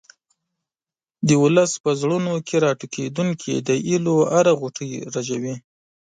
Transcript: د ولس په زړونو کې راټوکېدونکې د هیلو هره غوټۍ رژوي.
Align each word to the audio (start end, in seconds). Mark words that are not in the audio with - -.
د 1.27 1.29
ولس 1.43 1.71
په 1.83 1.91
زړونو 2.01 2.33
کې 2.47 2.55
راټوکېدونکې 2.65 3.53
د 3.67 3.69
هیلو 3.87 4.15
هره 4.33 4.53
غوټۍ 4.59 4.91
رژوي. 5.15 5.55